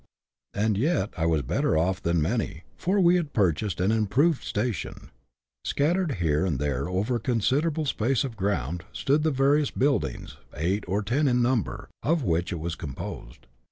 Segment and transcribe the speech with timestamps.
[0.55, 5.11] And yet I was better off than many, for we had purchased an" improved station."
[5.63, 10.37] Scattered here and there over a consider able space of ground, stood the various buildings,
[10.55, 13.45] eight or ten in number, of which it was composed.